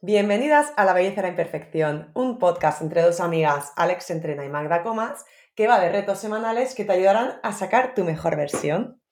Bienvenidas 0.00 0.72
a 0.76 0.84
La 0.84 0.92
Belleza 0.92 1.18
y 1.18 1.22
la 1.22 1.28
Imperfección, 1.30 2.12
un 2.14 2.38
podcast 2.38 2.82
entre 2.82 3.02
dos 3.02 3.18
amigas, 3.18 3.72
Alex 3.74 4.10
Entrena 4.10 4.44
y 4.44 4.48
Magda 4.48 4.84
Comas, 4.84 5.24
que 5.56 5.66
va 5.66 5.80
de 5.80 5.88
retos 5.88 6.20
semanales 6.20 6.76
que 6.76 6.84
te 6.84 6.92
ayudarán 6.92 7.40
a 7.42 7.52
sacar 7.52 7.96
tu 7.96 8.04
mejor 8.04 8.36
versión. 8.36 9.02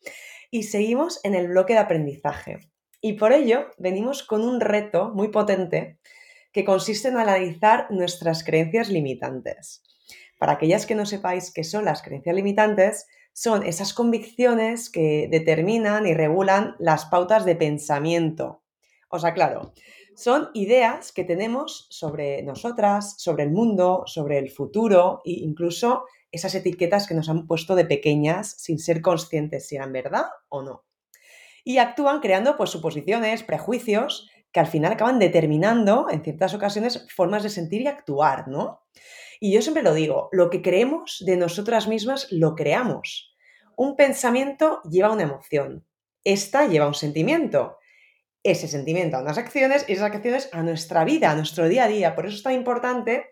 Y 0.48 0.62
seguimos 0.62 1.18
en 1.24 1.34
el 1.34 1.48
bloque 1.48 1.72
de 1.72 1.80
aprendizaje. 1.80 2.60
Y 3.00 3.14
por 3.14 3.32
ello 3.32 3.66
venimos 3.78 4.22
con 4.22 4.42
un 4.42 4.60
reto 4.60 5.10
muy 5.12 5.26
potente 5.26 5.98
que 6.52 6.64
consiste 6.64 7.08
en 7.08 7.16
analizar 7.16 7.88
nuestras 7.90 8.44
creencias 8.44 8.88
limitantes. 8.88 9.82
Para 10.38 10.52
aquellas 10.52 10.86
que 10.86 10.94
no 10.94 11.04
sepáis 11.04 11.52
qué 11.52 11.64
son 11.64 11.84
las 11.84 12.00
creencias 12.00 12.36
limitantes, 12.36 13.08
son 13.32 13.66
esas 13.66 13.92
convicciones 13.92 14.88
que 14.88 15.26
determinan 15.32 16.06
y 16.06 16.14
regulan 16.14 16.76
las 16.78 17.06
pautas 17.06 17.44
de 17.44 17.56
pensamiento. 17.56 18.62
O 19.08 19.18
sea, 19.18 19.34
claro, 19.34 19.72
son 20.16 20.48
ideas 20.54 21.12
que 21.12 21.24
tenemos 21.24 21.86
sobre 21.90 22.42
nosotras, 22.42 23.16
sobre 23.18 23.44
el 23.44 23.50
mundo, 23.50 24.04
sobre 24.06 24.38
el 24.38 24.50
futuro 24.50 25.20
e 25.26 25.32
incluso 25.32 26.06
esas 26.32 26.54
etiquetas 26.54 27.06
que 27.06 27.14
nos 27.14 27.28
han 27.28 27.46
puesto 27.46 27.74
de 27.74 27.84
pequeñas 27.84 28.56
sin 28.58 28.78
ser 28.78 29.02
conscientes 29.02 29.68
si 29.68 29.76
eran 29.76 29.92
verdad 29.92 30.24
o 30.48 30.62
no. 30.62 30.86
Y 31.64 31.78
actúan 31.78 32.20
creando 32.20 32.56
pues, 32.56 32.70
suposiciones, 32.70 33.42
prejuicios 33.42 34.30
que 34.52 34.60
al 34.60 34.66
final 34.66 34.92
acaban 34.92 35.18
determinando 35.18 36.06
en 36.10 36.24
ciertas 36.24 36.54
ocasiones 36.54 37.06
formas 37.14 37.42
de 37.42 37.50
sentir 37.50 37.82
y 37.82 37.86
actuar, 37.86 38.48
¿no? 38.48 38.86
Y 39.38 39.52
yo 39.52 39.60
siempre 39.60 39.82
lo 39.82 39.92
digo, 39.92 40.30
lo 40.32 40.48
que 40.48 40.62
creemos 40.62 41.22
de 41.26 41.36
nosotras 41.36 41.88
mismas 41.88 42.28
lo 42.30 42.54
creamos. 42.54 43.36
Un 43.76 43.96
pensamiento 43.96 44.80
lleva 44.88 45.12
una 45.12 45.24
emoción, 45.24 45.84
esta 46.24 46.66
lleva 46.66 46.88
un 46.88 46.94
sentimiento 46.94 47.76
ese 48.50 48.68
sentimiento 48.68 49.16
a 49.16 49.20
unas 49.20 49.38
acciones 49.38 49.84
y 49.88 49.92
esas 49.92 50.12
acciones 50.12 50.48
a 50.52 50.62
nuestra 50.62 51.04
vida, 51.04 51.30
a 51.30 51.34
nuestro 51.34 51.68
día 51.68 51.84
a 51.84 51.88
día. 51.88 52.14
Por 52.14 52.26
eso 52.26 52.36
es 52.36 52.42
tan 52.42 52.54
importante 52.54 53.30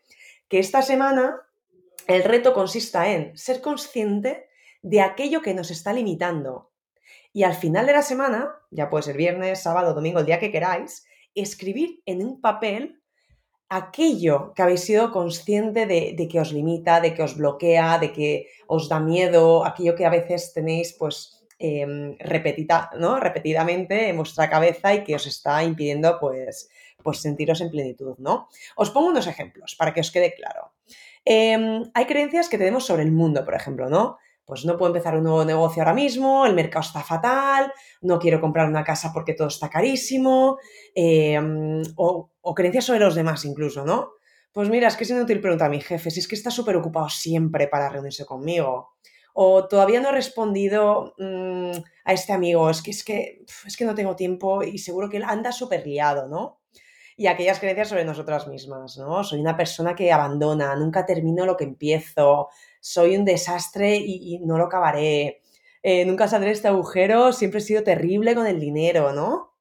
que 0.48 0.58
esta 0.58 0.83
semana 0.83 1.41
el 2.06 2.25
reto 2.25 2.52
consista 2.52 3.11
en 3.11 3.36
ser 3.36 3.61
consciente 3.61 4.48
de 4.83 5.00
aquello 5.00 5.41
que 5.41 5.55
nos 5.55 5.70
está 5.70 5.92
limitando. 5.92 6.72
Y 7.33 7.44
al 7.44 7.55
final 7.55 7.86
de 7.86 7.92
la 7.92 8.03
semana, 8.03 8.55
ya 8.70 8.91
puede 8.91 9.05
ser 9.05 9.16
viernes, 9.16 9.62
sábado, 9.62 9.94
domingo, 9.94 10.20
el 10.20 10.27
día 10.27 10.38
que 10.38 10.50
queráis, 10.50 11.06
escribir 11.34 12.03
en 12.06 12.25
un 12.25 12.41
papel 12.41 13.00
aquello 13.69 14.53
que 14.55 14.62
habéis 14.62 14.83
sido 14.83 15.10
consciente 15.10 15.86
de, 15.86 16.14
de, 16.16 16.28
que 16.28 16.41
os 16.41 16.53
limita, 16.53 17.00
de 17.00 17.14
que 17.14 17.22
os 17.22 17.36
bloquea, 17.36 17.98
de 17.98 18.12
que 18.12 18.48
os 18.66 18.88
da 18.88 19.00
miedo, 19.00 19.64
aquello 19.64 19.94
que 19.97 20.06
a 20.06 20.10
veces 20.10 20.53
tenéis 20.53 20.92
pues 20.92 21.44
Repetida, 21.58 22.91
¿no? 22.98 23.19
repetidamente 23.20 24.08
en 24.08 24.16
vuestra 24.16 24.50
cabeza 24.50 24.94
y 24.94 25.05
que 25.05 25.14
os 25.14 25.27
está 25.27 25.62
impidiendo 25.62 26.19
pues, 26.20 26.69
pues 27.02 27.19
sentiros 27.19 27.60
en 27.60 27.70
plenitud. 27.70 28.16
¿no? 28.19 28.48
Os 28.77 28.91
pongo 28.91 29.08
unos 29.08 29.27
ejemplos 29.27 29.77
para 29.77 29.94
que 29.94 30.00
os 30.00 30.10
quede 30.10 30.34
claro. 30.34 30.72
Em, 31.25 31.91
hay 31.94 32.06
creencias 32.06 32.48
que 32.48 32.58
tenemos 32.58 32.84
sobre 32.84 33.02
el 33.02 33.12
mundo, 33.12 33.44
por 33.44 33.55
ejemplo, 33.55 33.88
¿no? 33.88 34.19
Pues 34.44 34.66
no 34.66 34.77
puedo 34.77 34.91
empezar 34.91 35.16
un 35.16 35.25
nuevo 35.25 35.44
negocio 35.44 35.82
ahora 35.82 35.94
mismo, 35.94 36.44
el 36.44 36.55
mercado 36.55 36.82
está 36.84 37.02
fatal, 37.02 37.72
no 38.02 38.19
quiero 38.19 38.42
comprar 38.42 38.69
una 38.69 38.84
casa 38.84 39.10
porque 39.12 39.32
todo 39.32 39.48
está 39.48 39.70
carísimo, 39.70 40.58
em, 40.94 41.82
o, 41.97 42.30
o, 42.42 42.55
creencias 42.55 42.84
sobre 42.84 43.00
los 43.00 43.14
demás 43.14 43.42
incluso, 43.47 43.86
¿no? 43.86 44.10
Pues 44.52 44.69
mira, 44.69 44.88
es 44.88 44.97
que 44.97 45.05
es 45.05 45.10
inútil 45.10 45.41
preguntar 45.41 45.69
a 45.69 45.70
mi 45.70 45.80
jefe, 45.80 46.10
si 46.10 46.20
es 46.20 46.28
que 46.28 46.34
está 46.34 46.50
súper 46.50 46.77
ocupado 46.77 47.08
siempre 47.08 47.69
para 47.69 47.88
reunirse 47.88 48.27
conmigo 48.27 48.94
o 49.36 49.66
todavía 49.66 50.00
no 50.00 50.10
he 50.10 50.12
respondido 50.12 51.14
mm, 51.18 51.72
a 52.04 52.12
este 52.12 52.32
amigo, 52.32 52.70
es 52.70 52.80
que, 52.80 52.92
es, 52.92 53.04
que, 53.04 53.44
es 53.66 53.76
que 53.76 53.84
no 53.84 53.94
tengo 53.94 54.14
tiempo 54.14 54.62
y 54.62 54.78
seguro 54.78 55.10
que 55.10 55.16
él 55.16 55.24
anda 55.26 55.50
súper 55.50 55.84
liado, 55.84 56.28
¿no? 56.28 56.60
Y 57.16 57.26
aquellas 57.26 57.58
creencias 57.58 57.88
sobre 57.88 58.04
nosotras 58.04 58.46
mismas, 58.46 58.96
¿no? 58.96 59.24
Soy 59.24 59.41
una 59.41 59.56
persona 59.56 59.96
que 59.96 60.12
abandona, 60.12 60.76
nunca 60.76 61.04
termino 61.04 61.46
lo 61.46 61.56
que 61.56 61.64
empiezo, 61.64 62.48
soy 62.80 63.16
un 63.16 63.24
desastre 63.24 63.96
y, 63.96 64.38
no 64.38 64.56
lo 64.56 64.66
acabaré, 64.66 65.42
eh, 65.82 66.04
nunca 66.04 66.28
saldré 66.28 66.50
de 66.50 66.54
este 66.54 66.69
agujero, 66.69 67.32
siempre 67.32 67.59
he 67.59 67.62
sido 67.62 67.82
terrible 67.82 68.36
con 68.36 68.47
el 68.47 68.60
dinero, 68.60 69.12
¿no? 69.12 69.56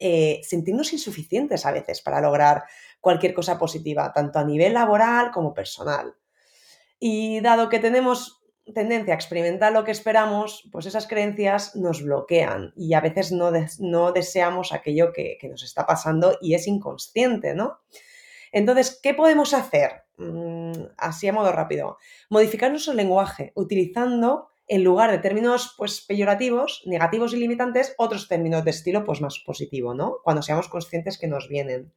Eh, 0.00 0.40
sentirnos 0.42 0.92
insuficientes 0.94 1.66
a 1.66 1.70
veces 1.70 2.00
para 2.00 2.20
lograr 2.22 2.64
cualquier 3.00 3.34
cosa 3.34 3.58
positiva, 3.58 4.10
tanto 4.14 4.38
a 4.38 4.44
nivel 4.44 4.72
laboral 4.72 5.30
como 5.32 5.52
personal. 5.52 6.14
Y 6.98 7.40
dado 7.40 7.68
que 7.68 7.78
tenemos 7.78 8.41
tendencia 8.74 9.14
a 9.14 9.16
experimentar 9.16 9.72
lo 9.72 9.84
que 9.84 9.90
esperamos, 9.90 10.68
pues 10.70 10.86
esas 10.86 11.06
creencias 11.06 11.74
nos 11.74 12.02
bloquean 12.02 12.72
y 12.76 12.94
a 12.94 13.00
veces 13.00 13.32
no, 13.32 13.50
no 13.80 14.12
deseamos 14.12 14.72
aquello 14.72 15.12
que, 15.12 15.38
nos 15.50 15.62
está 15.62 15.86
pasando 15.86 16.38
y 16.40 16.54
es 16.54 16.66
inconsciente, 16.66 17.54
¿no? 17.54 17.80
Entonces, 18.52 19.00
¿qué 19.02 19.14
podemos 19.14 19.54
hacer? 19.54 20.04
Mm, 20.18 20.72
así 20.98 21.26
a 21.26 21.32
modo 21.32 21.52
rápido. 21.52 21.98
Modificar 22.30 22.70
nuestro 22.70 22.94
lenguaje 22.94 23.52
utilizando 23.54 24.50
en 24.68 24.84
lugar 24.84 25.10
de 25.10 25.18
términos 25.18 25.74
pues 25.76 26.00
peyorativos, 26.00 26.82
negativos 26.86 27.34
y 27.34 27.38
limitantes, 27.38 27.94
otros 27.98 28.28
términos 28.28 28.64
de 28.64 28.70
estilo 28.70 29.04
pues 29.04 29.20
más 29.20 29.38
positivo, 29.44 29.94
¿no? 29.94 30.18
Cuando 30.22 30.42
seamos 30.42 30.68
conscientes 30.68 31.18
que 31.18 31.26
nos 31.26 31.48
vienen. 31.48 31.92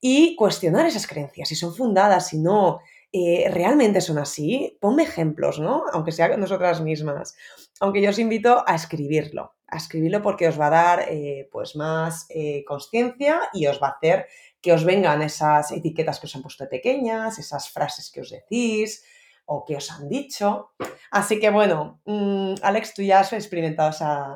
Y 0.00 0.36
cuestionar 0.36 0.86
esas 0.86 1.06
creencias, 1.06 1.48
si 1.48 1.54
son 1.54 1.74
fundadas, 1.74 2.28
si 2.28 2.38
no, 2.38 2.80
eh, 3.16 3.48
¿realmente 3.48 4.00
son 4.00 4.18
así? 4.18 4.76
Ponme 4.80 5.04
ejemplos, 5.04 5.60
¿no? 5.60 5.84
Aunque 5.92 6.10
sea 6.10 6.36
nosotras 6.36 6.80
mismas. 6.80 7.36
Aunque 7.78 8.02
yo 8.02 8.10
os 8.10 8.18
invito 8.18 8.64
a 8.66 8.74
escribirlo, 8.74 9.54
a 9.68 9.76
escribirlo 9.76 10.20
porque 10.20 10.48
os 10.48 10.58
va 10.58 10.66
a 10.66 10.70
dar 10.70 11.06
eh, 11.08 11.48
pues 11.52 11.76
más 11.76 12.26
eh, 12.28 12.64
conciencia 12.66 13.42
y 13.52 13.68
os 13.68 13.80
va 13.80 13.86
a 13.86 13.90
hacer 13.92 14.26
que 14.60 14.72
os 14.72 14.84
vengan 14.84 15.22
esas 15.22 15.70
etiquetas 15.70 16.18
que 16.18 16.26
os 16.26 16.34
han 16.34 16.42
puesto 16.42 16.68
pequeñas, 16.68 17.38
esas 17.38 17.70
frases 17.70 18.10
que 18.10 18.22
os 18.22 18.30
decís 18.30 19.04
o 19.46 19.64
que 19.64 19.76
os 19.76 19.92
han 19.92 20.08
dicho. 20.08 20.72
Así 21.12 21.38
que 21.38 21.50
bueno, 21.50 22.00
mm, 22.06 22.54
Alex, 22.62 22.94
tú 22.94 23.02
ya 23.02 23.20
has 23.20 23.32
experimentado 23.32 23.90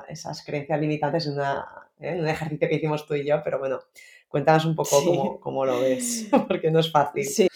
esas 0.08 0.44
creencias 0.44 0.78
limitantes 0.78 1.26
en, 1.26 2.20
un 2.20 2.28
ejercicio 2.28 2.68
que 2.68 2.76
hicimos 2.76 3.04
tú 3.06 3.16
y 3.16 3.26
yo, 3.26 3.42
pero 3.42 3.58
bueno, 3.58 3.80
cuéntanos 4.28 4.66
un 4.66 4.76
poco 4.76 5.04
cómo, 5.04 5.40
cómo, 5.40 5.66
lo 5.66 5.80
ves, 5.80 6.28
porque 6.46 6.70
no 6.70 6.78
es 6.78 6.92
fácil. 6.92 7.24
Sí. 7.24 7.48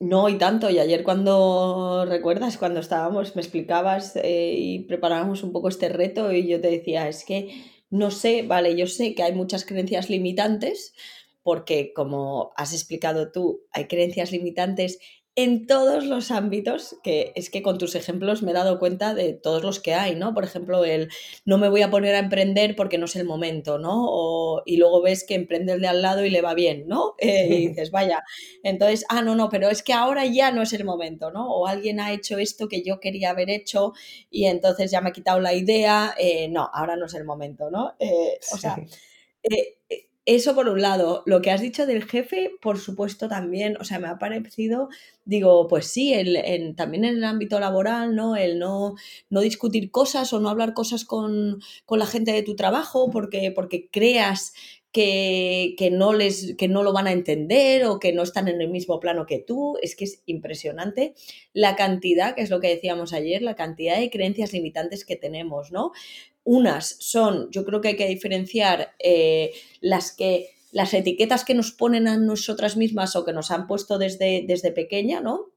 No, 0.00 0.30
y 0.30 0.38
tanto. 0.38 0.70
Y 0.70 0.78
ayer 0.78 1.04
cuando 1.04 2.06
recuerdas, 2.08 2.56
cuando 2.56 2.80
estábamos, 2.80 3.36
me 3.36 3.42
explicabas 3.42 4.16
eh, 4.16 4.54
y 4.56 4.78
preparábamos 4.84 5.42
un 5.42 5.52
poco 5.52 5.68
este 5.68 5.90
reto 5.90 6.32
y 6.32 6.46
yo 6.48 6.60
te 6.60 6.70
decía, 6.70 7.06
es 7.08 7.24
que 7.24 7.62
no 7.90 8.10
sé, 8.10 8.42
vale, 8.42 8.76
yo 8.76 8.86
sé 8.86 9.14
que 9.14 9.22
hay 9.22 9.34
muchas 9.34 9.64
creencias 9.66 10.08
limitantes, 10.08 10.94
porque 11.42 11.92
como 11.94 12.52
has 12.56 12.72
explicado 12.72 13.30
tú, 13.30 13.62
hay 13.72 13.88
creencias 13.88 14.32
limitantes 14.32 15.00
en 15.42 15.66
todos 15.66 16.04
los 16.04 16.30
ámbitos, 16.30 16.96
que 17.02 17.32
es 17.34 17.50
que 17.50 17.62
con 17.62 17.78
tus 17.78 17.94
ejemplos 17.94 18.42
me 18.42 18.50
he 18.50 18.54
dado 18.54 18.78
cuenta 18.78 19.14
de 19.14 19.32
todos 19.32 19.62
los 19.62 19.80
que 19.80 19.94
hay, 19.94 20.14
¿no? 20.14 20.34
Por 20.34 20.44
ejemplo, 20.44 20.84
el 20.84 21.08
no 21.44 21.56
me 21.56 21.68
voy 21.68 21.82
a 21.82 21.90
poner 21.90 22.14
a 22.14 22.18
emprender 22.18 22.76
porque 22.76 22.98
no 22.98 23.06
es 23.06 23.16
el 23.16 23.24
momento, 23.24 23.78
¿no? 23.78 24.62
y 24.66 24.76
luego 24.76 25.02
ves 25.02 25.24
que 25.24 25.34
emprende 25.34 25.72
el 25.72 25.80
de 25.80 25.88
al 25.88 26.02
lado 26.02 26.24
y 26.24 26.30
le 26.30 26.42
va 26.42 26.54
bien, 26.54 26.84
¿no? 26.86 27.14
Eh, 27.30 27.46
y 27.48 27.68
dices, 27.68 27.90
vaya, 27.92 28.24
entonces, 28.64 29.04
ah, 29.08 29.22
no, 29.22 29.36
no, 29.36 29.48
pero 29.50 29.68
es 29.68 29.82
que 29.82 29.92
ahora 29.92 30.26
ya 30.26 30.50
no 30.50 30.62
es 30.62 30.72
el 30.72 30.84
momento, 30.84 31.30
¿no? 31.30 31.48
O 31.48 31.66
alguien 31.66 32.00
ha 32.00 32.12
hecho 32.12 32.38
esto 32.38 32.66
que 32.66 32.82
yo 32.82 32.98
quería 32.98 33.30
haber 33.30 33.50
hecho 33.50 33.92
y 34.30 34.46
entonces 34.46 34.90
ya 34.90 35.00
me 35.00 35.10
ha 35.10 35.12
quitado 35.12 35.38
la 35.38 35.54
idea, 35.54 36.14
eh, 36.18 36.48
no, 36.48 36.68
ahora 36.72 36.96
no 36.96 37.06
es 37.06 37.14
el 37.14 37.24
momento, 37.24 37.70
¿no? 37.70 37.94
Eh, 38.00 38.38
o 38.52 38.56
sea, 38.56 38.76
eso 40.34 40.54
por 40.54 40.68
un 40.68 40.80
lado. 40.80 41.22
Lo 41.26 41.42
que 41.42 41.50
has 41.50 41.60
dicho 41.60 41.86
del 41.86 42.04
jefe, 42.04 42.52
por 42.62 42.78
supuesto, 42.78 43.28
también, 43.28 43.76
o 43.80 43.84
sea, 43.84 43.98
me 43.98 44.08
ha 44.08 44.18
parecido, 44.18 44.88
digo, 45.24 45.66
pues 45.66 45.86
sí, 45.86 46.14
el, 46.14 46.74
también 46.76 47.04
en 47.04 47.16
el 47.16 47.24
ámbito 47.24 47.58
laboral, 47.58 48.14
¿no? 48.14 48.36
El 48.36 48.58
no, 48.58 48.94
no 49.28 49.40
discutir 49.40 49.90
cosas 49.90 50.32
o 50.32 50.40
no 50.40 50.48
hablar 50.48 50.72
cosas 50.72 51.04
con, 51.04 51.60
la 51.88 52.06
gente 52.06 52.32
de 52.32 52.42
tu 52.42 52.54
trabajo 52.54 53.10
porque, 53.10 53.52
porque 53.54 53.88
creas 53.90 54.52
que, 54.92 55.90
no 55.92 56.12
les, 56.12 56.56
que 56.56 56.68
no 56.68 56.82
lo 56.82 56.92
van 56.92 57.06
a 57.06 57.12
entender 57.12 57.84
o 57.86 57.98
que 57.98 58.12
no 58.12 58.22
están 58.22 58.48
en 58.48 58.60
el 58.60 58.68
mismo 58.68 58.98
plano 59.00 59.26
que 59.26 59.38
tú. 59.38 59.76
Es 59.82 59.94
que 59.94 60.04
es 60.04 60.22
impresionante 60.26 61.14
la 61.52 61.76
cantidad, 61.76 62.34
que 62.34 62.42
es 62.42 62.50
lo 62.50 62.60
que 62.60 62.68
decíamos 62.68 63.12
ayer, 63.12 63.42
la 63.42 63.56
cantidad 63.56 63.98
de 63.98 64.10
creencias 64.10 64.52
limitantes 64.52 65.04
que 65.04 65.16
tenemos, 65.16 65.70
¿no? 65.70 65.92
Unas 66.42 66.96
son, 66.98 67.50
yo 67.50 67.64
creo 67.64 67.80
que 67.80 67.88
hay 67.88 67.96
que 67.96 68.08
diferenciar 68.08 68.94
eh, 68.98 69.52
las 69.80 70.12
que 70.12 70.50
las 70.72 70.94
etiquetas 70.94 71.44
que 71.44 71.54
nos 71.54 71.72
ponen 71.72 72.06
a 72.06 72.16
nosotras 72.16 72.76
mismas 72.76 73.16
o 73.16 73.24
que 73.24 73.32
nos 73.32 73.50
han 73.50 73.66
puesto 73.66 73.98
desde, 73.98 74.44
desde 74.46 74.70
pequeña, 74.70 75.20
¿no? 75.20 75.50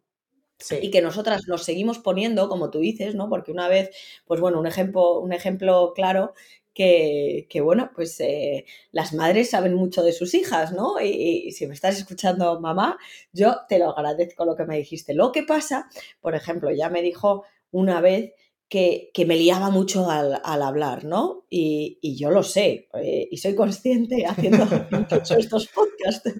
Y 0.82 0.92
que 0.92 1.02
nosotras 1.02 1.42
nos 1.48 1.64
seguimos 1.64 2.00
poniendo, 2.00 2.48
como 2.48 2.70
tú 2.70 2.80
dices, 2.80 3.16
¿no? 3.16 3.30
Porque 3.30 3.52
una 3.52 3.68
vez, 3.68 3.90
pues 4.26 4.40
bueno, 4.40 4.60
un 4.60 4.66
ejemplo, 4.66 5.20
un 5.20 5.34
ejemplo 5.34 5.92
claro 5.94 6.34
que, 6.74 7.62
bueno, 7.62 7.92
pues 7.94 8.20
eh, 8.20 8.66
las 8.92 9.14
madres 9.14 9.52
saben 9.52 9.74
mucho 9.74 10.04
de 10.04 10.14
sus 10.14 10.34
hijas, 10.34 10.74
¿no? 10.74 11.00
Y, 11.00 11.48
y, 11.48 11.52
si 11.52 11.68
me 11.68 11.74
estás 11.74 11.98
escuchando, 11.98 12.60
mamá, 12.60 12.98
yo 13.32 13.58
te 13.70 13.80
lo 13.80 13.98
agradezco 13.98 14.46
lo 14.46 14.56
que 14.56 14.66
me 14.66 14.78
dijiste. 14.78 15.14
Lo 15.14 15.32
que 15.32 15.44
pasa, 15.44 15.88
por 16.22 16.36
ejemplo, 16.36 16.72
ya 16.72 16.90
me 16.90 17.02
dijo 17.02 17.44
una 17.72 18.02
vez 18.02 18.34
que, 18.74 19.26
me 19.28 19.38
liaba 19.38 19.70
mucho 19.70 20.10
al, 20.10 20.42
hablar, 20.44 21.06
¿no? 21.06 21.46
Y, 21.48 22.00
yo 22.18 22.32
lo 22.32 22.42
sé, 22.42 22.90
eh, 22.96 23.28
y 23.30 23.38
soy 23.38 23.54
consciente 23.54 24.26
haciendo 24.26 24.64
estos 25.38 25.68
podcasts, 25.68 26.34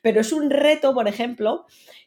pero 0.00 0.22
es 0.22 0.32
un 0.32 0.48
reto, 0.48 0.94
por 0.94 1.06
ejemplo, 1.06 1.66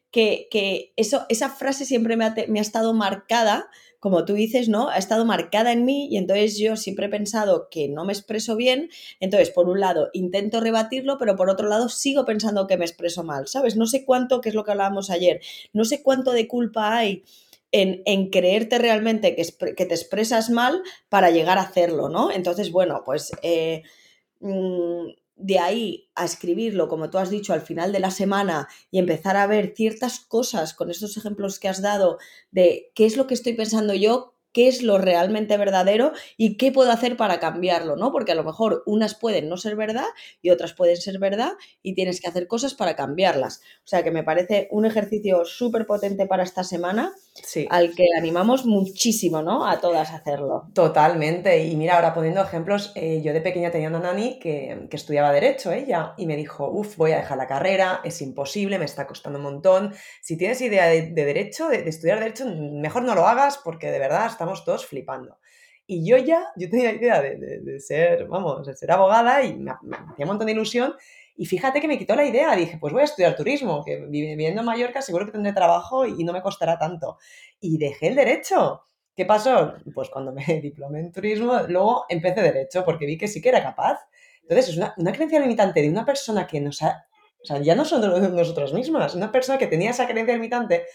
que, 0.10 0.48
eso, 0.96 1.28
esa 1.30 1.50
frase 1.50 1.86
siempre 1.86 2.18
me 2.18 2.26
ha, 2.26 2.36
me 2.48 2.58
ha 2.58 2.64
estado 2.64 2.96
marcada 2.96 3.70
como 4.00 4.26
tú 4.26 4.34
dices, 4.34 4.70
¿no? 4.70 4.90
Ha 4.90 4.98
estado 4.98 5.26
marcada 5.26 5.72
en 5.72 5.86
mí 5.86 6.08
y 6.10 6.18
entonces 6.18 6.58
yo 6.58 6.78
siempre 6.78 7.08
he 7.08 7.10
pensado 7.10 7.68
que 7.70 7.90
no 7.90 8.06
me 8.06 8.14
expreso 8.14 8.56
bien. 8.56 8.90
Entonces, 9.20 9.50
por 9.50 9.70
un 9.70 9.80
lado, 9.80 10.10
intento 10.14 10.62
rebatirlo, 10.62 11.18
pero 11.18 11.36
por 11.36 11.50
otro 11.50 11.68
lado, 11.68 11.90
sigo 11.90 12.26
pensando 12.26 12.68
que 12.68 12.78
me 12.78 12.86
expreso 12.86 13.24
mal, 13.24 13.48
¿sabes? 13.48 13.76
No 13.76 13.86
sé 13.86 14.06
cuánto, 14.06 14.42
que 14.42 14.50
es 14.50 14.56
lo 14.56 14.64
que 14.64 14.72
hablábamos 14.72 15.10
ayer, 15.10 15.42
no 15.74 15.86
sé 15.86 16.02
cuánto 16.02 16.32
de 16.32 16.48
culpa 16.48 16.98
hay 16.98 17.24
en, 17.72 18.30
creerte 18.30 18.80
realmente 18.80 19.36
que, 19.36 19.44
que, 19.76 19.86
te 19.86 19.94
expresas 19.94 20.50
mal 20.50 20.82
para 21.10 21.30
llegar 21.30 21.58
a 21.58 21.64
hacerlo, 21.64 22.10
¿no? 22.10 22.32
Entonces, 22.32 22.72
bueno, 22.72 23.04
pues 23.06 23.32
eh, 23.44 23.84
mm, 24.40 25.10
de 25.40 25.58
ahí 25.58 26.10
a 26.16 26.26
escribirlo, 26.26 26.88
como 26.88 27.10
tú 27.10 27.18
has 27.18 27.30
dicho, 27.30 27.54
al 27.54 27.62
final 27.62 27.92
de 27.92 28.00
la 28.00 28.12
semana 28.12 28.68
y 28.92 29.00
empezar 29.00 29.38
a 29.38 29.48
ver 29.48 29.74
ciertas 29.76 30.20
cosas 30.20 30.74
con 30.74 30.92
estos 30.92 31.18
ejemplos 31.18 31.60
que 31.60 31.70
has 31.70 31.82
dado 31.82 32.20
de 32.52 32.92
qué 32.94 33.06
es 33.06 33.18
lo 33.18 33.26
que 33.26 33.34
estoy 33.34 33.54
pensando 33.54 33.94
yo, 33.94 34.36
qué 34.52 34.68
es 34.68 34.84
lo 34.84 34.98
realmente 34.98 35.58
verdadero 35.58 36.12
y 36.36 36.58
qué 36.58 36.72
puedo 36.72 36.92
hacer 36.92 37.18
para 37.18 37.40
cambiarlo, 37.40 37.96
¿no? 37.96 38.12
Porque 38.12 38.32
a 38.32 38.36
lo 38.36 38.44
mejor 38.44 38.84
unas 38.86 39.16
pueden 39.16 39.48
no 39.48 39.58
ser 39.58 39.76
verdad 39.76 40.08
y 40.42 40.50
otras 40.50 40.74
pueden 40.74 40.98
ser 40.98 41.20
verdad 41.20 41.54
y 41.82 41.94
tienes 41.94 42.20
que 42.20 42.28
hacer 42.28 42.48
cosas 42.48 42.74
para 42.74 42.96
cambiarlas. 42.96 43.62
O 43.84 43.88
sea 43.88 44.04
que 44.04 44.12
me 44.12 44.24
parece 44.24 44.68
un 44.72 44.86
ejercicio 44.86 45.46
súper 45.46 45.86
potente 45.86 46.26
para 46.26 46.44
esta 46.44 46.64
semana, 46.64 47.14
sí. 47.44 47.68
al 47.70 47.96
que 47.96 48.06
animamos 48.18 48.66
muchísimo, 48.66 49.42
¿no? 49.42 49.68
A 49.68 49.80
todas 49.80 50.12
a 50.12 50.18
hacerlo. 50.18 50.68
Totalmente. 50.74 51.66
Y 51.66 51.76
mira, 51.76 51.96
ahora 51.96 52.14
poniendo 52.14 52.42
ejemplos, 52.42 52.92
eh, 52.96 53.22
yo 53.22 53.34
de 53.34 53.42
pequeña 53.42 53.72
tenía 53.72 53.90
una 53.90 54.00
nani 54.00 54.40
que, 54.40 54.88
que 54.90 54.98
estudiaba 54.98 55.32
Derecho, 55.32 55.72
ella, 55.72 56.14
y 56.18 56.26
me 56.26 56.36
dijo, 56.36 56.70
uff, 56.70 56.98
voy 56.98 57.12
a 57.12 57.18
dejar 57.18 57.38
la 57.38 57.48
carrera, 57.48 58.02
es 58.04 58.22
imposible, 58.22 58.80
me 58.80 58.86
está 58.86 59.08
costando 59.08 59.40
un 59.40 59.46
montón. 59.46 59.94
Si 60.22 60.38
tienes 60.38 60.62
idea 60.62 60.88
de, 60.88 61.12
Derecho, 61.12 61.70
de, 61.70 61.84
de 61.84 61.90
estudiar 61.90 62.20
Derecho, 62.20 62.46
mejor 62.48 63.04
no 63.04 63.16
lo 63.16 63.28
hagas 63.28 63.58
porque 63.58 63.92
de 63.92 64.00
verdad 64.00 64.28
estamos 64.28 64.66
todos 64.66 64.86
flipando. 64.86 65.38
Y 65.92 66.08
yo 66.08 66.18
ya, 66.18 66.46
yo 66.56 66.70
tenía 66.70 66.92
idea 66.94 67.20
de, 67.20 67.80
ser, 67.80 68.28
vamos, 68.28 68.68
de 68.68 68.76
ser 68.76 68.92
abogada 68.92 69.44
y 69.44 69.58
me, 69.58 69.72
hacía 69.72 70.24
un 70.24 70.28
montón 70.28 70.46
de 70.46 70.52
ilusión. 70.54 70.94
Y 71.40 71.46
fíjate 71.46 71.80
que 71.80 71.88
me 71.88 71.98
quitó 71.98 72.18
la 72.18 72.26
idea. 72.26 72.54
Dije, 72.54 72.78
pues 72.78 72.92
voy 72.92 73.02
a 73.02 73.06
estudiar 73.06 73.34
turismo, 73.34 73.82
que 73.86 73.96
viviendo 74.10 74.60
en 74.60 74.66
Mallorca 74.66 75.02
seguro 75.02 75.26
que 75.26 75.32
tendré 75.32 75.54
trabajo 75.54 76.06
y 76.06 76.26
no 76.26 76.34
me 76.34 76.42
costará 76.42 76.78
tanto. 76.78 77.18
Y 77.62 77.78
dejé 77.78 78.08
el 78.08 78.16
derecho. 78.16 78.82
¿Qué 79.16 79.24
pasó? 79.24 79.76
Pues 79.96 80.10
cuando 80.10 80.34
me 80.34 80.44
diplomé 80.62 81.00
en 81.00 81.14
turismo, 81.14 81.62
luego 81.70 82.04
empecé 82.10 82.42
derecho 82.42 82.84
porque 82.84 83.06
vi 83.06 83.18
que 83.18 83.30
sí 83.30 83.42
que 83.42 83.48
era 83.48 83.64
capaz. 83.64 84.02
Entonces, 84.42 84.68
es 84.68 84.76
una, 84.76 84.94
una 84.98 85.14
creencia 85.14 85.40
limitante 85.40 85.82
de 85.82 85.90
una 85.90 86.06
persona 86.06 86.46
que 86.46 86.60
nos 86.60 86.82
ha... 86.82 87.06
O 87.42 87.46
sea, 87.46 87.60
ya 87.60 87.74
no 87.74 87.86
son 87.86 88.02
nosotros 88.36 88.74
mismas, 88.74 89.16
una 89.16 89.32
persona 89.32 89.58
que 89.58 89.68
tenía 89.68 89.92
esa 89.92 90.08
creencia 90.08 90.36
limitante 90.36 90.88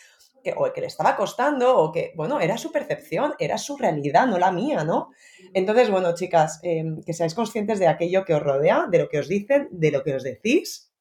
que, 0.45 0.55
o 0.57 0.73
que 0.73 0.81
le 0.83 0.87
estaba 0.87 1.17
costando, 1.17 1.77
o 1.79 1.91
que, 1.91 2.13
bueno, 2.15 2.39
era 2.39 2.59
su 2.59 2.71
percepción, 2.71 3.35
era 3.39 3.59
su 3.59 3.77
realidad, 3.77 4.27
no 4.27 4.39
la 4.39 4.53
mía, 4.53 4.85
¿no? 4.85 5.11
Entonces, 5.55 5.91
bueno, 5.91 6.15
chicas, 6.15 6.61
em, 6.63 7.03
que 7.03 7.15
seáis 7.15 7.35
conscientes 7.35 7.79
de 7.79 7.89
aquello 7.89 8.25
que 8.25 8.35
os 8.35 8.43
rodea, 8.43 8.87
de 8.89 8.99
lo 8.99 9.09
que 9.09 9.19
os 9.19 9.29
dicen, 9.29 9.69
de 9.73 9.91
lo 9.91 10.05
que 10.05 10.15
os 10.15 10.23
decís, 10.23 10.93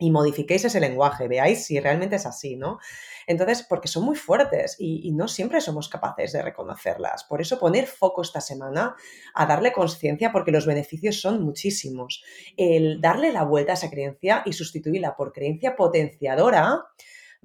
y 0.00 0.10
modifiquéis 0.10 0.64
ese 0.64 0.78
lenguaje, 0.78 1.26
veáis 1.26 1.64
si 1.64 1.80
realmente 1.80 2.16
es 2.16 2.26
así, 2.26 2.56
¿no? 2.56 2.78
Entonces, 3.26 3.66
porque 3.68 3.88
son 3.88 4.04
muy 4.04 4.16
fuertes 4.16 4.76
y, 4.78 5.00
y, 5.08 5.12
no 5.12 5.26
siempre 5.26 5.60
somos 5.60 5.88
capaces 5.88 6.32
de 6.32 6.40
reconocerlas. 6.40 7.24
Por 7.24 7.40
eso 7.40 7.58
poner 7.58 7.86
foco 7.86 8.22
esta 8.22 8.40
semana 8.40 8.94
a 9.34 9.46
darle 9.46 9.72
conciencia 9.72 10.30
porque 10.30 10.52
los 10.52 10.66
beneficios 10.66 11.20
son 11.20 11.42
muchísimos. 11.42 12.22
El 12.56 13.00
darle 13.00 13.32
la 13.32 13.42
vuelta 13.42 13.72
a 13.72 13.74
esa 13.74 13.90
creencia 13.90 14.42
y 14.46 14.52
sustituirla 14.52 15.16
por 15.16 15.32
creencia 15.32 15.74
potenciadora 15.74 16.84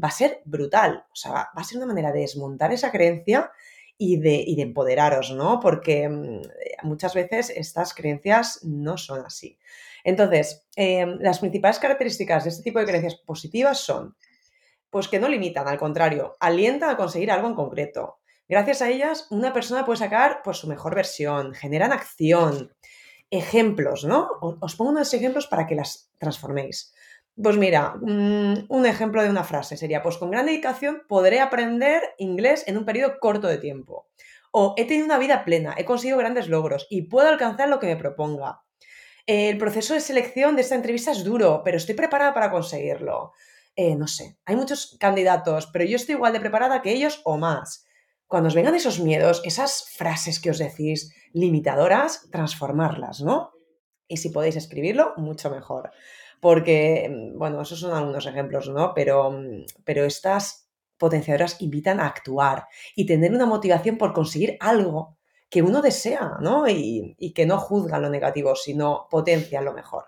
va 0.01 0.07
a 0.07 0.11
ser 0.11 0.41
brutal. 0.45 1.05
O 1.11 1.15
sea, 1.15 1.31
va, 1.31 1.51
a 1.53 1.63
ser 1.63 1.77
una 1.77 1.87
manera 1.87 2.11
de 2.11 2.21
desmontar 2.21 2.71
esa 2.71 2.91
creencia 2.91 3.51
y 3.97 4.17
de, 4.17 4.45
de 4.55 4.61
empoderaros, 4.61 5.31
¿no? 5.31 5.59
Porque 5.59 6.09
mm, 6.09 6.41
muchas 6.83 7.13
veces 7.13 7.49
estas 7.49 7.93
creencias 7.93 8.63
no 8.63 8.97
son 8.97 9.25
así. 9.25 9.57
Entonces, 10.03 10.67
em, 10.75 11.17
las 11.19 11.39
principales 11.39 11.79
características 11.79 12.43
de 12.43 12.49
este 12.49 12.63
tipo 12.63 12.79
de 12.79 12.85
creencias 12.85 13.15
positivas 13.15 13.79
son, 13.79 14.15
pues 14.89 15.07
que 15.07 15.19
no 15.19 15.29
limitan, 15.29 15.67
al 15.67 15.79
contrario, 15.79 16.35
alientan 16.39 16.89
a 16.89 16.97
conseguir 16.97 17.31
algo 17.31 17.47
en 17.47 17.55
concreto. 17.55 18.19
Gracias 18.47 18.81
a 18.81 18.89
ellas, 18.89 19.27
una 19.31 19.53
persona 19.53 19.85
puede 19.85 19.99
sacar 19.99 20.41
pues, 20.43 20.57
su 20.57 20.67
mejor 20.67 20.95
versión, 20.95 21.53
generan 21.53 21.93
acción, 21.93 22.73
ejemplos, 23.31 24.03
¿no? 24.03 24.27
Os 24.41 24.75
pongo 24.75 24.91
unos 24.91 25.13
ejemplos 25.13 25.47
para 25.47 25.65
que 25.65 25.75
las 25.75 26.11
transforméis. 26.19 26.93
Pues 27.41 27.57
mira, 27.57 27.95
mm, 27.99 28.65
un 28.69 28.85
ejemplo 28.85 29.23
de 29.23 29.29
una 29.29 29.43
frase 29.43 29.75
sería, 29.75 30.03
pues 30.03 30.17
con 30.17 30.29
gran 30.29 30.45
dedicación 30.45 31.01
podré 31.07 31.39
aprender 31.39 32.13
inglés 32.19 32.63
en 32.67 32.77
un 32.77 32.85
periodo 32.85 33.19
corto 33.19 33.47
de 33.47 33.57
tiempo. 33.57 34.07
O 34.51 34.75
he 34.77 34.85
tenido 34.85 35.05
una 35.05 35.17
vida 35.17 35.43
plena, 35.43 35.73
he 35.75 35.85
conseguido 35.85 36.19
grandes 36.19 36.47
logros 36.47 36.85
y 36.91 37.03
puedo 37.03 37.27
alcanzar 37.27 37.69
lo 37.69 37.79
que 37.79 37.87
me 37.87 37.97
proponga. 37.97 38.61
El 39.25 39.57
proceso 39.57 39.95
de 39.95 40.01
selección 40.01 40.55
de 40.55 40.61
esta 40.61 40.75
entrevista 40.75 41.11
es 41.11 41.23
duro, 41.23 41.61
pero 41.65 41.77
estoy 41.77 41.95
preparada 41.95 42.35
para 42.35 42.51
conseguirlo. 42.51 43.31
Eh, 43.75 43.95
no 43.95 44.05
sé, 44.05 44.37
hay 44.45 44.55
muchos 44.55 44.95
candidatos, 44.99 45.67
pero 45.73 45.85
yo 45.85 45.95
estoy 45.95 46.15
igual 46.15 46.33
de 46.33 46.39
preparada 46.39 46.83
que 46.83 46.91
ellos 46.91 47.21
o 47.23 47.37
más. 47.37 47.87
Cuando 48.27 48.47
os 48.49 48.55
vengan 48.55 48.75
esos 48.75 48.99
miedos, 48.99 49.41
esas 49.43 49.89
frases 49.89 50.39
que 50.39 50.51
os 50.51 50.59
decís 50.59 51.15
limitadoras, 51.31 52.29
transformarlas, 52.31 53.21
¿no? 53.21 53.53
Y 54.07 54.17
si 54.17 54.29
podéis 54.29 54.55
escribirlo, 54.55 55.13
mucho 55.17 55.49
mejor 55.49 55.91
porque, 56.43 57.09
mm, 57.09 57.39
bueno, 57.39 57.61
esos 57.61 57.79
son 57.79 57.93
algunos 57.93 58.25
ejemplos, 58.25 58.67
¿no? 58.67 58.93
Pero, 58.93 59.31
mm, 59.31 59.63
pero 59.85 60.03
estas 60.03 60.69
potenciadoras 60.97 61.61
invitan 61.61 62.01
a 62.01 62.07
actuar 62.07 62.67
y 62.97 63.05
tener 63.05 63.31
una 63.33 63.45
motivación 63.45 63.97
por 63.97 64.11
conseguir 64.11 64.57
algo 64.59 65.15
que 65.49 65.61
uno 65.61 65.81
desea, 65.81 66.33
¿no? 66.41 66.67
Y, 66.67 67.15
que 67.33 67.45
no 67.45 67.57
juzgan 67.59 68.01
lo 68.01 68.09
negativo, 68.09 68.55
sino 68.55 69.07
potencian 69.09 69.63
lo 69.63 69.71
mejor. 69.71 70.05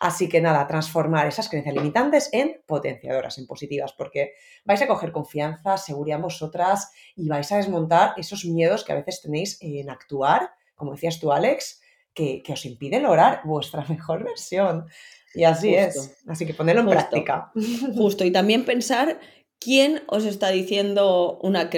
Así 0.00 0.28
que 0.28 0.40
nada, 0.40 0.66
transformar 0.66 1.28
esas 1.28 1.48
creencias 1.48 1.76
limitantes 1.76 2.28
en 2.32 2.60
potenciadoras, 2.66 3.38
en 3.38 3.46
positivas, 3.46 3.92
porque 3.92 4.32
vais 4.64 4.82
a 4.82 4.88
coger 4.88 5.12
confianza, 5.12 5.76
seguridad 5.76 6.18
vosotras 6.18 6.90
y 7.14 7.28
vais 7.28 7.50
a 7.52 7.56
desmontar 7.58 8.14
esos 8.16 8.44
miedos 8.44 8.84
que 8.84 8.92
a 8.92 8.96
veces 8.96 9.22
tenéis 9.22 9.58
en 9.60 9.90
actuar, 9.90 10.50
como 10.74 10.92
decías 10.92 11.20
tú, 11.20 11.30
Alex, 11.32 11.80
que, 12.18 12.42
que 12.42 12.52
os 12.52 12.66
impiden 12.66 13.04
lograr 13.04 13.42
vuestra 13.44 13.84
mejor 13.88 14.24
versión. 14.24 14.86
Y 15.34 15.44
así 15.44 15.74
es. 15.74 16.18
Así 16.26 16.44
que 16.46 16.54
ponerlo 16.54 16.82
en 16.82 16.88
práctica. 16.88 17.52
Justo. 17.94 18.24
Y 18.24 18.32
también 18.32 18.64
pensar 18.64 19.20
¿quién 19.60 20.02
os 20.06 20.24
está 20.24 20.50
diciendo 20.50 21.38
una, 21.42 21.68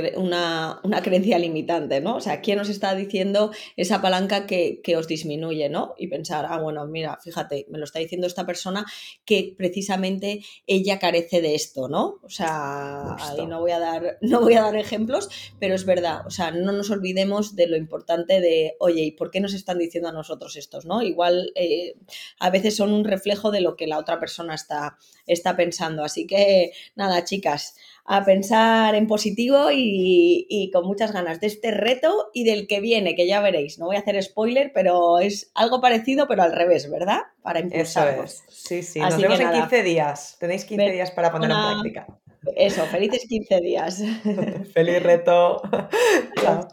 una, 0.82 1.02
creencia 1.02 1.38
limitante, 1.38 2.00
¿no? 2.00 2.16
O 2.16 2.20
sea, 2.20 2.40
¿quién 2.40 2.60
os 2.60 2.68
está 2.68 2.94
diciendo 2.94 3.52
esa 3.76 4.02
palanca 4.02 4.46
que, 4.46 4.80
os 4.96 5.06
disminuye, 5.06 5.68
¿no? 5.68 5.94
Y 5.96 6.08
pensar, 6.08 6.46
ah, 6.48 6.60
bueno, 6.60 6.86
mira, 6.86 7.18
fíjate, 7.22 7.66
me 7.70 7.78
lo 7.78 7.84
está 7.84 7.98
diciendo 7.98 8.26
esta 8.26 8.44
persona 8.44 8.84
que 9.24 9.54
precisamente 9.56 10.42
ella 10.66 10.98
carece 10.98 11.40
de 11.40 11.54
esto, 11.54 11.88
¿no? 11.88 12.18
O 12.22 12.28
sea, 12.28 13.14
ahí 13.14 13.46
no 13.46 13.60
voy, 13.60 13.70
a 13.70 13.78
dar, 13.78 14.18
no 14.20 14.40
voy 14.40 14.54
a 14.54 14.62
dar 14.62 14.76
ejemplos, 14.76 15.28
pero 15.58 15.74
es 15.74 15.86
verdad, 15.86 16.26
o 16.26 16.30
sea, 16.30 16.50
no 16.50 16.72
nos 16.72 16.90
olvidemos 16.90 17.56
de 17.56 17.66
lo 17.66 17.76
importante 17.76 18.40
de, 18.40 18.76
oye, 18.80 19.02
¿y 19.02 19.12
por 19.12 19.30
qué 19.30 19.40
nos 19.40 19.54
están 19.54 19.78
diciendo 19.78 20.08
a 20.08 20.12
nosotros 20.12 20.56
estos, 20.56 20.84
¿no? 20.84 21.02
Igual 21.02 21.52
eh, 21.54 21.94
a 22.40 22.50
veces 22.50 22.76
son 22.76 22.92
un 22.92 23.04
reflejo 23.04 23.50
de 23.50 23.62
lo 23.62 23.76
que 23.76 23.86
la 23.86 23.98
otra 23.98 24.18
persona 24.20 24.54
está, 24.54 24.98
está 25.26 25.56
pensando. 25.56 26.04
Así 26.04 26.26
que, 26.26 26.72
nada, 26.94 27.24
chicas, 27.24 27.69
a 28.12 28.24
pensar 28.24 28.96
en 28.96 29.06
positivo 29.06 29.68
y, 29.72 30.68
con 30.72 30.84
muchas 30.84 31.12
ganas 31.12 31.38
de 31.38 31.46
este 31.46 31.70
reto 31.70 32.28
y 32.34 32.42
del 32.42 32.66
que 32.66 32.80
viene, 32.80 33.14
que 33.14 33.24
ya 33.28 33.40
veréis. 33.40 33.78
No 33.78 33.86
voy 33.86 33.94
a 33.94 34.00
hacer 34.00 34.20
spoiler, 34.20 34.72
pero 34.74 35.20
es 35.20 35.52
algo 35.54 35.80
parecido, 35.80 36.26
pero 36.26 36.42
al 36.42 36.52
revés, 36.52 36.90
¿verdad? 36.90 37.20
Para 37.40 37.60
impulsarnos. 37.60 38.42
Sí, 38.48 38.82
sí. 38.82 38.98
Nos 38.98 39.16
vemos 39.16 39.38
en 39.38 39.52
15 39.52 39.82
días. 39.84 40.36
Tenéis 40.40 40.64
15 40.64 40.90
días 40.90 41.12
para 41.12 41.30
ponerlo 41.30 41.54
en 41.54 41.80
práctica. 41.82 42.18
Eso, 42.56 42.84
felices 42.86 43.26
15 43.28 43.60
días. 43.60 44.02
Feliz 44.74 45.02
reto. 45.04 45.62
Chao. 46.42 46.66